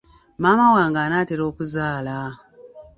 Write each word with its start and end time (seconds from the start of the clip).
Maama 0.41 0.65
wange 0.75 0.99
anaatera 1.03 1.43
okuzaala. 1.49 2.17